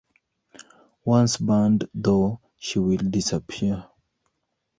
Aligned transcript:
Once 1.05 1.37
burned, 1.37 1.87
though, 1.93 2.39
she 2.57 2.79
will 2.79 2.97
disappear. 2.97 3.87